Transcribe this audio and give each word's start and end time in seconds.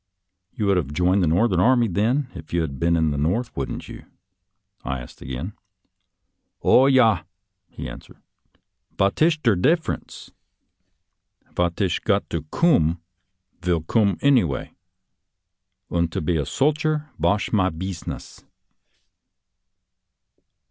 "You 0.55 0.65
would 0.65 0.77
have 0.77 0.91
joined 0.93 1.21
the 1.21 1.27
Northern 1.27 1.59
Army, 1.59 1.87
then, 1.87 2.27
if 2.33 2.51
you 2.53 2.61
had 2.61 2.79
been 2.79 2.97
in 2.97 3.11
the 3.11 3.19
North, 3.19 3.55
wouldn't 3.55 3.87
you?" 3.87 4.05
I 4.83 4.99
asked 4.99 5.21
again." 5.21 5.53
Oh, 6.63 6.87
yah," 6.87 7.21
he 7.69 7.87
answered. 7.87 8.17
"Vot 8.97 9.21
ish 9.21 9.39
der 9.43 9.53
def 9.55 9.87
ranee? 9.87 10.29
Vat 11.51 11.79
ish 11.79 11.99
got 11.99 12.27
to 12.31 12.41
coom, 12.49 12.99
vill 13.61 13.81
coom 13.83 14.17
anyvay, 14.23 14.73
und 15.91 16.11
to 16.13 16.19
be 16.19 16.35
a 16.35 16.45
solcher 16.47 17.09
vash 17.19 17.53
my 17.53 17.69
beezness." 17.69 18.43